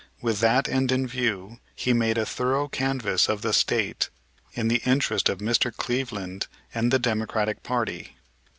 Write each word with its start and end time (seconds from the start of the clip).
With 0.19 0.39
that 0.39 0.67
end 0.67 0.91
in 0.91 1.05
view 1.05 1.59
he 1.75 1.93
made 1.93 2.17
a 2.17 2.25
thorough 2.25 2.67
canvass 2.67 3.29
of 3.29 3.43
the 3.43 3.53
State 3.53 4.09
in 4.53 4.67
the 4.67 4.81
interest 4.83 5.29
of 5.29 5.37
Mr. 5.37 5.71
Cleveland 5.71 6.47
and 6.73 6.91
the 6.91 6.97
Democratic 6.97 7.61
party. 7.61 8.15